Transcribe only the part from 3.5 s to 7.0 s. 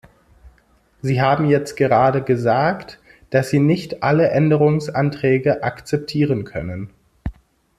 Sie nicht alle Änderungsanträge akzeptieren können.